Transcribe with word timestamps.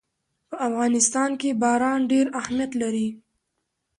په 0.49 0.55
افغانستان 0.67 1.29
کې 1.41 1.49
باران 1.61 1.99
ډېر 2.11 2.25
اهمیت 2.39 2.71
لري. 2.81 3.07